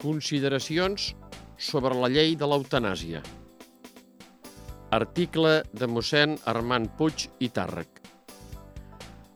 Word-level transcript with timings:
Consideracions 0.00 1.10
sobre 1.60 1.92
la 1.92 2.08
llei 2.08 2.32
de 2.40 2.46
l'eutanàsia. 2.48 3.20
Article 4.96 5.52
de 5.76 5.88
mossèn 5.92 6.38
Armand 6.48 6.88
Puig 6.96 7.26
i 7.44 7.50
Tàrrec. 7.52 8.00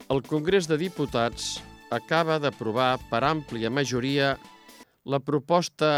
El 0.08 0.24
Congrés 0.24 0.64
de 0.70 0.80
Diputats 0.80 1.50
acaba 1.92 2.40
d'aprovar 2.40 2.96
per 3.12 3.20
àmplia 3.28 3.68
majoria 3.68 4.32
la 5.04 5.20
proposta 5.20 5.92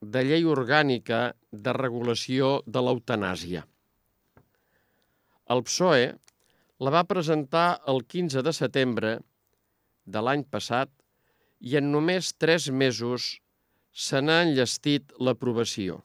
de 0.00 0.26
llei 0.28 0.44
orgànica 0.44 1.24
de 1.50 1.78
regulació 1.80 2.54
de 2.66 2.84
l'eutanàsia. 2.84 3.64
El 5.48 5.64
PSOE 5.64 6.08
la 6.84 6.98
va 7.00 7.08
presentar 7.08 7.68
el 7.88 8.04
15 8.04 8.44
de 8.44 8.52
setembre 8.52 9.18
de 10.04 10.28
l'any 10.28 10.44
passat 10.44 10.92
i 11.60 11.80
en 11.80 11.88
només 11.92 12.34
tres 12.36 12.68
mesos 12.68 13.38
se 14.00 14.20
n'ha 14.24 14.40
enllestit 14.46 15.12
l'aprovació. 15.20 15.98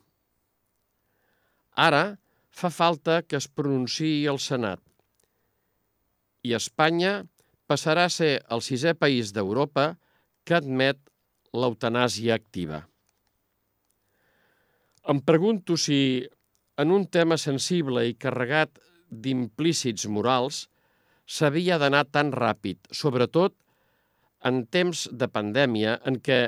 Ara 1.88 2.18
fa 2.56 2.72
falta 2.72 3.22
que 3.24 3.40
es 3.40 3.48
pronunciï 3.48 4.26
el 4.32 4.40
Senat 4.44 4.82
i 6.48 6.54
Espanya 6.58 7.14
passarà 7.72 8.06
a 8.08 8.14
ser 8.14 8.34
el 8.56 8.62
sisè 8.66 8.94
país 9.00 9.32
d'Europa 9.36 9.94
que 10.46 10.58
admet 10.60 11.00
l'eutanàsia 11.56 12.36
activa. 12.38 12.84
Em 15.12 15.22
pregunto 15.22 15.78
si, 15.78 16.26
en 16.82 16.92
un 16.92 17.06
tema 17.18 17.38
sensible 17.42 18.06
i 18.10 18.18
carregat 18.20 18.80
d'implícits 19.10 20.08
morals, 20.12 20.66
s'havia 21.26 21.78
d'anar 21.82 22.06
tan 22.12 22.32
ràpid, 22.34 22.80
sobretot 22.92 23.56
en 24.46 24.66
temps 24.70 25.08
de 25.12 25.30
pandèmia 25.32 26.00
en 26.06 26.20
què 26.22 26.40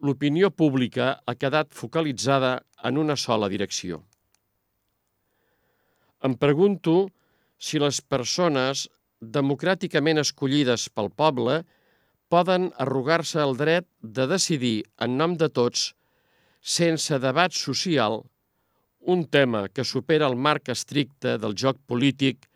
l'opinió 0.00 0.50
pública 0.50 1.20
ha 1.26 1.34
quedat 1.36 1.74
focalitzada 1.76 2.60
en 2.84 2.98
una 2.98 3.16
sola 3.16 3.48
direcció. 3.52 4.00
Em 6.24 6.36
pregunto 6.36 7.10
si 7.60 7.80
les 7.80 8.00
persones 8.00 8.88
democràticament 9.20 10.20
escollides 10.20 10.88
pel 10.96 11.10
poble 11.12 11.60
poden 12.32 12.70
arrogar-se 12.78 13.40
el 13.42 13.56
dret 13.58 13.86
de 14.00 14.26
decidir 14.30 14.76
en 15.04 15.16
nom 15.20 15.36
de 15.36 15.48
tots, 15.48 15.90
sense 16.60 17.18
debat 17.18 17.52
social, 17.56 18.20
un 19.00 19.24
tema 19.24 19.66
que 19.68 19.84
supera 19.84 20.28
el 20.28 20.36
marc 20.36 20.68
estricte 20.68 21.36
del 21.40 21.56
joc 21.56 21.80
polític 21.88 22.46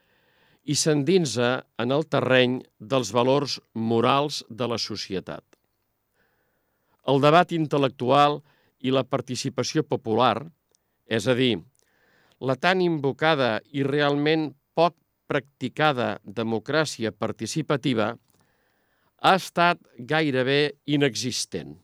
i 0.65 0.77
s'endinsa 0.77 1.65
en 1.81 1.92
el 1.92 2.05
terreny 2.09 2.61
dels 2.78 3.12
valors 3.12 3.59
morals 3.75 4.45
de 4.48 4.69
la 4.69 4.78
societat. 4.78 5.45
El 7.05 7.20
debat 7.20 7.52
intel·lectual 7.52 8.38
i 8.80 8.92
la 8.92 9.05
participació 9.05 9.84
popular, 9.84 10.47
és 11.05 11.28
a 11.28 11.34
dir, 11.36 11.58
la 12.41 12.56
tan 12.56 12.80
invocada 12.84 13.58
i 13.72 13.84
realment 13.84 14.50
poc 14.77 14.97
practicada 15.28 16.19
democràcia 16.25 17.12
participativa, 17.12 18.14
ha 19.25 19.34
estat 19.41 19.80
gairebé 19.98 20.75
inexistent. 20.84 21.78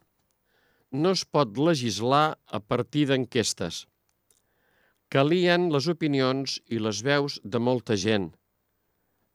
No 0.93 1.15
es 1.17 1.23
pot 1.25 1.57
legislar 1.57 2.37
a 2.47 2.61
partir 2.61 3.07
d'enquestes. 3.09 3.87
Calien 5.11 5.71
les 5.73 5.89
opinions 5.89 6.59
i 6.69 6.81
les 6.83 7.01
veus 7.07 7.39
de 7.45 7.59
molta 7.59 7.97
gent, 7.97 8.29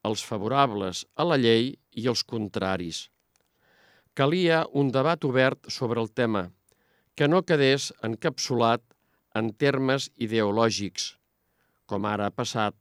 els 0.06 0.22
favorables 0.24 1.06
a 1.16 1.26
la 1.26 1.38
llei 1.42 1.74
i 1.92 2.08
els 2.12 2.24
contraris. 2.24 3.08
Calia 4.16 4.62
un 4.72 4.94
debat 4.96 5.26
obert 5.28 5.68
sobre 5.68 6.00
el 6.00 6.08
tema, 6.08 6.46
que 7.20 7.28
no 7.28 7.42
quedés 7.44 7.90
encapsulat 8.00 8.82
en 9.36 9.50
termes 9.60 10.06
ideològics, 10.16 11.10
com 11.84 12.06
ara 12.08 12.30
ha 12.30 12.32
passat, 12.32 12.76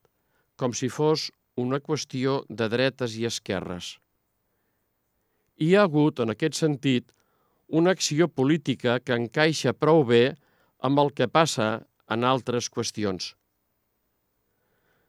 com 0.54 0.70
si 0.70 0.86
fos 0.86 1.32
una 1.58 1.80
qüestió 1.82 2.44
de 2.48 2.68
dretes 2.70 3.16
i 3.18 3.26
esquerres. 3.26 3.96
Hi 5.58 5.74
ha 5.74 5.82
hagut, 5.88 6.22
en 6.22 6.30
aquest 6.30 6.54
sentit, 6.58 7.10
una 7.66 7.90
acció 7.98 8.28
política 8.28 9.00
que 9.02 9.18
encaixa 9.18 9.72
prou 9.74 10.04
bé 10.06 10.36
amb 10.86 11.02
el 11.02 11.10
que 11.18 11.26
passa 11.26 11.80
en 12.14 12.22
altres 12.28 12.68
qüestions. 12.70 13.32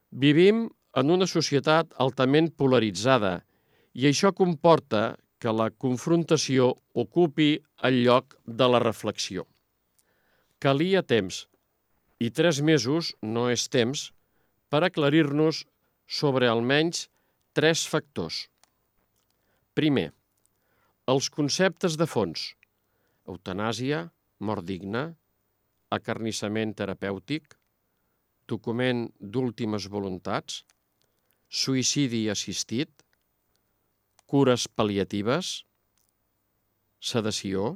Vivim 0.09 0.65
en 0.97 1.13
una 1.13 1.29
societat 1.29 1.93
altament 2.01 2.49
polaritzada 2.57 3.35
i 3.93 4.09
això 4.09 4.33
comporta 4.33 5.03
que 5.39 5.51
la 5.51 5.69
confrontació 5.69 6.71
ocupi 6.93 7.49
el 7.87 8.01
lloc 8.05 8.37
de 8.45 8.67
la 8.71 8.81
reflexió. 8.83 9.45
Calia 10.59 11.03
temps, 11.03 11.45
i 12.19 12.31
tres 12.31 12.61
mesos 12.63 13.11
no 13.21 13.49
és 13.51 13.67
temps, 13.69 14.09
per 14.71 14.81
aclarir-nos 14.87 15.65
sobre 16.07 16.47
almenys 16.49 17.07
tres 17.53 17.85
factors. 17.87 18.45
Primer, 19.75 20.09
els 21.11 21.29
conceptes 21.29 21.99
de 21.99 22.07
fons, 22.09 22.47
eutanàsia, 23.29 24.05
mort 24.39 24.65
digna, 24.65 25.05
acarnissament 25.93 26.73
terapèutic, 26.79 27.55
document 28.47 29.05
d'últimes 29.19 29.87
voluntats, 29.91 30.63
suïcidi 31.49 32.25
assistit, 32.31 33.04
cures 34.25 34.67
pal·liatives, 34.67 35.63
sedació. 36.99 37.75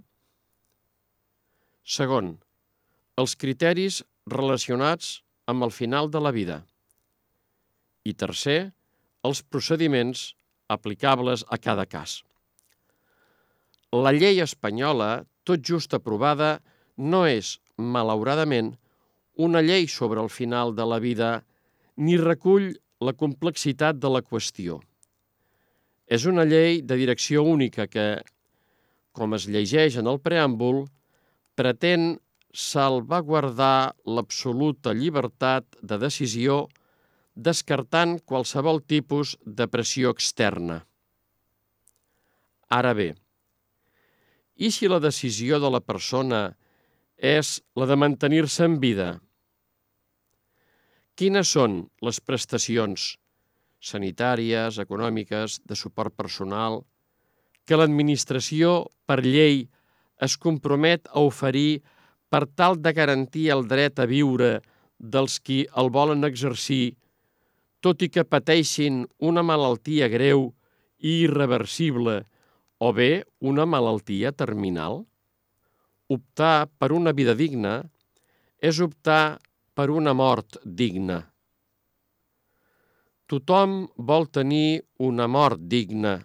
Segon, 1.83 2.37
els 3.19 3.35
criteris 3.35 4.01
relacionats 4.29 5.19
amb 5.49 5.65
el 5.65 5.73
final 5.73 6.09
de 6.13 6.21
la 6.21 6.31
vida. 6.33 6.59
I 8.05 8.13
tercer, 8.13 8.71
els 9.25 9.41
procediments 9.43 10.33
aplicables 10.69 11.43
a 11.49 11.57
cada 11.57 11.85
cas. 11.89 12.19
La 13.91 14.13
llei 14.13 14.39
espanyola, 14.41 15.25
tot 15.43 15.65
just 15.65 15.93
aprovada, 15.97 16.59
no 16.97 17.25
és, 17.25 17.57
malauradament, 17.77 18.75
una 19.39 19.63
llei 19.65 19.87
sobre 19.87 20.21
el 20.21 20.29
final 20.29 20.75
de 20.75 20.85
la 20.85 20.99
vida 20.99 21.29
ni 21.97 22.17
recull 22.19 22.73
la 23.01 23.15
complexitat 23.15 23.97
de 23.97 24.11
la 24.11 24.21
qüestió. 24.21 24.79
És 26.09 26.25
una 26.25 26.45
llei 26.49 26.81
de 26.81 26.97
direcció 26.97 27.43
única 27.45 27.85
que, 27.87 28.07
com 29.13 29.35
es 29.37 29.45
llegeix 29.45 29.99
en 30.01 30.09
el 30.09 30.17
preàmbul, 30.25 30.87
pretén 31.59 32.17
salvaguardar 32.49 33.93
l'absoluta 34.09 34.95
llibertat 34.97 35.77
de 35.85 35.99
decisió 36.01 36.63
descartant 37.35 38.17
qualsevol 38.25 38.81
tipus 38.81 39.35
de 39.45 39.69
pressió 39.69 40.09
externa. 40.15 40.81
Ara 42.73 42.93
bé, 42.97 43.13
i 44.57 44.73
si 44.73 44.89
la 44.89 44.99
decisió 44.99 45.61
de 45.61 45.69
la 45.71 45.79
persona 45.79 46.41
és 47.15 47.59
la 47.77 47.85
de 47.89 47.95
mantenir-se 47.95 48.65
en 48.65 48.79
vida, 48.81 49.09
Quines 51.19 51.49
són 51.51 51.73
les 52.07 52.21
prestacions 52.23 53.05
sanitàries, 53.79 54.79
econòmiques, 54.79 55.59
de 55.65 55.75
suport 55.75 56.13
personal, 56.15 56.83
que 57.65 57.77
l'administració, 57.77 58.89
per 59.07 59.21
llei, 59.23 59.67
es 60.19 60.35
compromet 60.37 61.07
a 61.13 61.23
oferir 61.23 61.81
per 62.29 62.45
tal 62.45 62.77
de 62.77 62.93
garantir 62.93 63.49
el 63.55 63.65
dret 63.67 63.99
a 63.99 64.07
viure 64.09 64.59
dels 64.99 65.39
qui 65.39 65.63
el 65.79 65.89
volen 65.89 66.27
exercir, 66.27 66.97
tot 67.79 68.03
i 68.03 68.09
que 68.11 68.27
pateixin 68.27 69.05
una 69.23 69.43
malaltia 69.45 70.09
greu 70.11 70.49
i 70.99 71.21
irreversible 71.23 72.23
o 72.79 72.91
bé 72.95 73.23
una 73.39 73.65
malaltia 73.65 74.33
terminal? 74.35 75.05
Optar 76.11 76.67
per 76.79 76.91
una 76.91 77.13
vida 77.15 77.35
digna 77.37 77.79
és 78.59 78.81
optar 78.83 79.39
per 79.75 79.87
una 79.93 80.13
mort 80.13 80.59
digna. 80.65 81.21
Tothom 83.29 83.83
vol 84.09 84.25
tenir 84.33 84.81
una 85.05 85.27
mort 85.29 85.61
digna, 85.69 86.15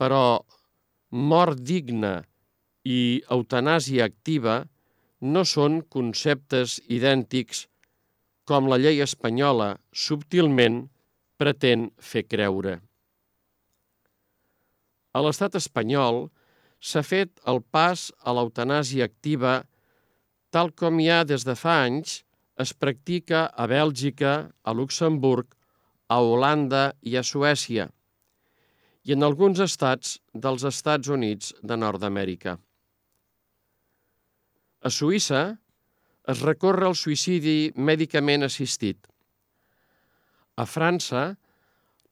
però 0.00 0.40
mort 1.12 1.60
digna 1.60 2.14
i 2.88 3.20
eutanàsia 3.36 4.06
activa 4.08 4.62
no 5.20 5.42
són 5.44 5.82
conceptes 5.96 6.78
idèntics 6.88 7.66
com 8.48 8.70
la 8.72 8.80
llei 8.80 9.02
espanyola 9.04 9.74
subtilment 9.92 10.80
pretén 11.36 11.90
fer 12.00 12.24
creure. 12.24 12.78
A 15.12 15.20
l'estat 15.20 15.60
espanyol 15.60 16.30
s'ha 16.80 17.04
fet 17.04 17.44
el 17.52 17.60
pas 17.60 18.08
a 18.24 18.32
l'eutanàsia 18.32 19.04
activa 19.04 19.60
tal 20.48 20.72
com 20.72 20.96
ha 21.12 21.22
des 21.28 21.44
de 21.44 21.54
fa 21.54 21.82
anys 21.84 22.22
es 22.56 22.72
practica 22.72 23.50
a 23.52 23.66
Bèlgica, 23.68 24.48
a 24.64 24.70
Luxemburg, 24.72 25.59
a 26.10 26.18
Holanda 26.18 26.90
i 27.06 27.14
a 27.16 27.22
Suècia, 27.22 27.86
i 29.06 29.14
en 29.14 29.22
alguns 29.22 29.62
estats 29.62 30.18
dels 30.34 30.66
Estats 30.66 31.08
Units 31.08 31.54
de 31.62 31.76
Nord-Amèrica. 31.78 32.58
A 34.80 34.88
Suïssa 34.90 35.60
es 36.32 36.40
recorre 36.46 36.86
al 36.88 36.96
suïcidi 36.98 37.72
mèdicament 37.76 38.42
assistit. 38.46 39.06
A 40.56 40.64
França, 40.66 41.36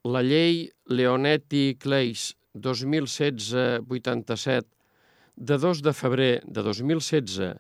la 0.05 0.23
llei 0.25 0.71
Leonetti-Claes 0.89 2.35
2016-87 2.55 4.63
de 5.51 5.59
2 5.59 5.83
de 5.87 5.93
febrer 5.93 6.43
de 6.47 6.63
2016, 6.67 7.57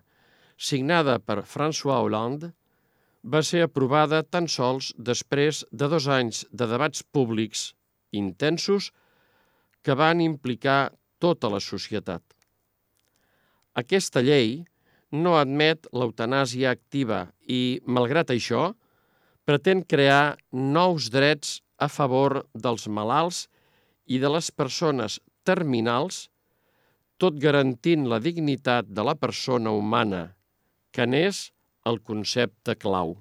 signada 0.56 1.18
per 1.18 1.42
François 1.46 2.02
Hollande, 2.02 2.52
va 3.22 3.42
ser 3.42 3.64
aprovada 3.66 4.22
tan 4.22 4.46
sols 4.48 4.92
després 4.96 5.64
de 5.72 5.88
dos 5.88 6.06
anys 6.08 6.44
de 6.52 6.66
debats 6.70 7.02
públics 7.02 7.72
intensos 8.12 8.92
que 9.82 9.94
van 9.94 10.20
implicar 10.20 10.92
tota 11.18 11.50
la 11.50 11.60
societat. 11.60 12.22
Aquesta 13.74 14.22
llei 14.22 14.64
no 15.10 15.36
admet 15.38 15.86
l'eutanàsia 15.92 16.70
activa 16.70 17.28
i, 17.46 17.80
malgrat 17.86 18.30
això, 18.30 18.72
pretén 19.48 19.82
crear 19.82 20.36
nous 20.52 21.08
drets 21.10 21.60
a 21.78 21.88
favor 21.88 22.42
dels 22.54 22.88
malalts 22.88 23.46
i 24.06 24.18
de 24.20 24.28
les 24.28 24.50
persones 24.50 25.18
terminals, 25.44 26.28
tot 27.18 27.38
garantint 27.40 28.06
la 28.08 28.20
dignitat 28.20 28.90
de 28.92 29.04
la 29.04 29.14
persona 29.18 29.72
humana, 29.74 30.34
que 30.92 31.06
n'és 31.06 31.48
el 31.88 32.00
concepte 32.10 32.76
clau. 32.84 33.16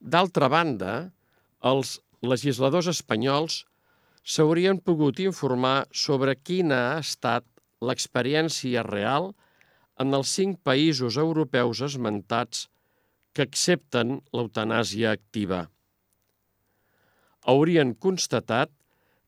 D'altra 0.00 0.48
banda, 0.52 0.94
els 1.72 1.98
legisladors 2.24 2.88
espanyols 2.92 3.64
s'haurien 4.24 4.80
pogut 4.84 5.20
informar 5.24 5.88
sobre 6.06 6.36
quina 6.36 6.80
ha 6.90 6.98
estat 7.04 7.46
l'experiència 7.88 8.84
real 8.86 9.32
en 10.00 10.16
els 10.16 10.32
cinc 10.38 10.60
països 10.64 11.16
europeus 11.20 11.80
esmentats 11.84 12.68
que 13.36 13.44
accepten 13.46 14.18
l'eutanàsia 14.36 15.12
activa. 15.16 15.66
Haurien 17.48 17.94
constatat 18.06 18.72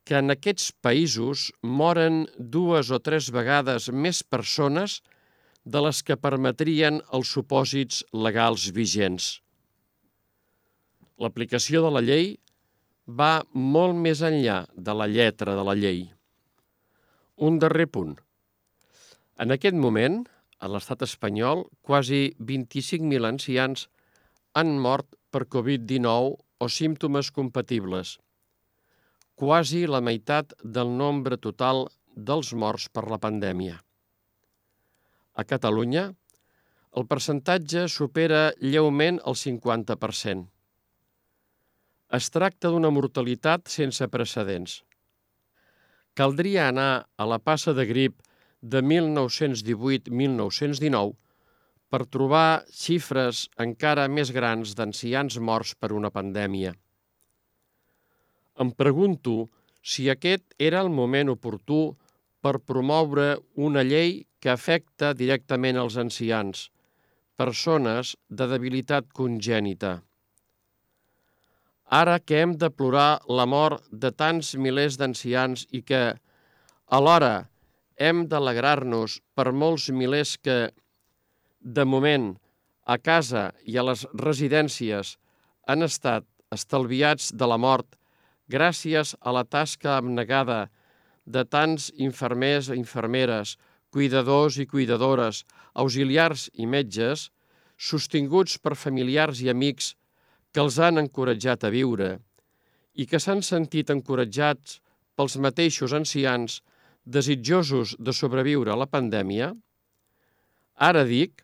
que 0.07 0.19
en 0.19 0.33
aquests 0.33 0.71
països 0.85 1.47
moren 1.63 2.23
dues 2.37 2.91
o 2.91 2.99
tres 2.99 3.29
vegades 3.33 3.89
més 4.05 4.21
persones 4.35 4.99
de 5.63 5.81
les 5.85 6.01
que 6.03 6.19
permetrien 6.19 6.99
els 7.15 7.31
supòsits 7.35 8.03
legals 8.11 8.67
vigents. 8.75 9.39
L'aplicació 11.23 11.83
de 11.85 11.91
la 11.93 12.01
llei 12.03 12.33
va 13.07 13.43
molt 13.53 13.95
més 13.95 14.21
enllà 14.23 14.63
de 14.75 14.95
la 14.95 15.07
lletra 15.07 15.55
de 15.55 15.63
la 15.63 15.75
llei. 15.75 16.05
Un 17.37 17.59
darrer 17.59 17.87
punt. 17.87 18.15
En 19.39 19.51
aquest 19.55 19.75
moment, 19.75 20.21
a 20.59 20.69
l'estat 20.71 21.03
espanyol, 21.03 21.65
quasi 21.81 22.33
25.000 22.39 23.27
ancians 23.27 23.87
han 24.53 24.77
mort 24.79 25.09
per 25.33 25.47
Covid-19 25.55 26.35
o 26.63 26.69
símptomes 26.69 27.31
compatibles, 27.35 28.17
quasi 29.35 29.85
la 29.89 29.99
meitat 29.99 30.53
del 30.63 30.93
nombre 30.93 31.39
total 31.41 31.87
dels 32.15 32.53
morts 32.53 32.87
per 32.93 33.09
la 33.09 33.19
pandèmia. 33.19 33.81
A 35.33 35.41
Catalunya, 35.49 36.13
el 36.93 37.09
percentatge 37.09 37.87
supera 37.89 38.53
lleument 38.61 39.17
el 39.25 39.33
50%. 39.39 40.45
Es 42.13 42.29
tracta 42.29 42.69
d'una 42.69 42.93
mortalitat 42.93 43.65
sense 43.73 44.05
precedents. 44.13 44.85
Caldria 46.13 46.69
anar 46.69 47.09
a 47.17 47.25
la 47.25 47.41
passa 47.41 47.73
de 47.73 47.89
grip 47.89 48.21
de 48.61 48.85
1918-1919 48.85 51.17
per 51.89 52.05
trobar 52.09 52.65
xifres 52.69 53.49
encara 53.65 54.07
més 54.09 54.31
grans 54.33 54.75
d'ancians 54.77 55.37
morts 55.49 55.73
per 55.73 55.93
una 55.97 56.09
pandèmia. 56.13 56.73
Em 58.61 58.69
pregunto 58.77 59.49
si 59.81 60.09
aquest 60.09 60.53
era 60.57 60.81
el 60.85 60.89
moment 60.89 61.29
oportú 61.33 61.93
per 61.93 62.02
promoure 62.59 63.37
una 63.55 63.83
llei 63.87 64.25
que 64.43 64.51
afecta 64.51 65.13
directament 65.15 65.79
els 65.79 65.95
ancians, 65.97 66.67
persones 67.39 68.17
de 68.29 68.47
debilitat 68.51 69.07
congènita. 69.15 70.01
Ara 71.87 72.19
que 72.19 72.41
hem 72.41 72.57
de 72.59 72.69
plorar 72.73 73.21
la 73.29 73.45
mort 73.47 73.87
de 73.91 74.11
tants 74.11 74.53
milers 74.59 74.97
d'ancians 74.99 75.63
i 75.71 75.83
que, 75.87 76.03
alhora, 76.91 77.47
hem 77.95 78.25
d'alegrar-nos 78.27 79.19
per 79.35 79.51
molts 79.53 79.89
milers 79.93 80.35
que, 80.37 80.73
de 81.63 81.85
moment, 81.85 82.33
a 82.83 82.97
casa 82.97 83.51
i 83.63 83.77
a 83.77 83.85
les 83.87 84.03
residències 84.19 85.15
han 85.67 85.85
estat 85.85 86.25
estalviats 86.51 87.31
de 87.31 87.47
la 87.47 87.57
mort 87.57 87.95
gràcies 88.51 89.13
a 89.21 89.31
la 89.31 89.43
tasca 89.47 89.95
abnegada 89.97 90.67
de 91.25 91.43
tants 91.45 91.89
infermers 91.95 92.69
i 92.69 92.77
infermeres, 92.79 93.57
cuidadors 93.93 94.57
i 94.57 94.65
cuidadores, 94.67 95.43
auxiliars 95.73 96.49
i 96.53 96.67
metges, 96.67 97.29
sostinguts 97.77 98.57
per 98.59 98.75
familiars 98.75 99.41
i 99.41 99.49
amics 99.49 99.93
que 100.53 100.61
els 100.61 100.77
han 100.79 101.01
encoratjat 101.01 101.65
a 101.65 101.71
viure 101.73 102.17
i 102.93 103.07
que 103.09 103.19
s'han 103.19 103.41
sentit 103.41 103.89
encoratjats 103.89 104.79
pels 105.17 105.37
mateixos 105.41 105.93
ancians 105.97 106.61
desitjosos 107.03 107.95
de 107.99 108.13
sobreviure 108.13 108.71
a 108.71 108.77
la 108.79 108.87
pandèmia, 108.87 109.51
ara 110.77 111.03
dic, 111.03 111.41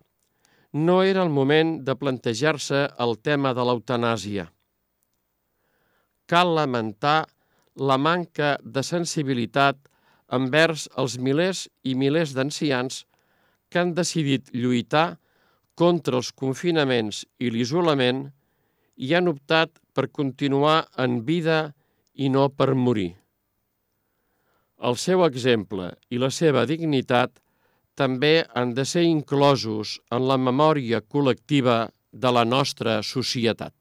no 0.73 1.01
era 1.01 1.23
el 1.25 1.33
moment 1.33 1.79
de 1.85 1.95
plantejar-se 1.97 2.85
el 3.01 3.17
tema 3.25 3.55
de 3.57 3.65
l'eutanàsia. 3.65 4.45
Cal 6.29 6.53
lamentar 6.55 7.25
la 7.75 7.97
manca 7.97 8.57
de 8.63 8.83
sensibilitat 8.83 9.77
envers 10.35 10.87
els 10.97 11.17
milers 11.17 11.67
i 11.83 11.95
milers 11.95 12.33
d'ancians 12.37 13.05
que 13.69 13.79
han 13.81 13.93
decidit 13.97 14.49
lluitar 14.53 15.17
contra 15.79 16.19
els 16.19 16.31
confinaments 16.31 17.23
i 17.39 17.51
l'isolament 17.53 18.25
i 18.99 19.13
han 19.15 19.31
optat 19.31 19.71
per 19.95 20.09
continuar 20.11 20.89
en 20.97 21.21
vida 21.25 21.59
i 22.13 22.29
no 22.29 22.49
per 22.49 22.73
morir. 22.75 23.13
El 24.79 24.95
seu 24.99 25.23
exemple 25.25 25.89
i 26.09 26.19
la 26.19 26.29
seva 26.31 26.65
dignitat 26.67 27.39
també 27.99 28.45
han 28.55 28.73
de 28.75 28.85
ser 28.87 29.03
inclosos 29.07 29.97
en 30.15 30.27
la 30.27 30.37
memòria 30.39 31.01
col·lectiva 31.01 31.89
de 32.11 32.31
la 32.31 32.45
nostra 32.47 32.99
societat. 33.03 33.73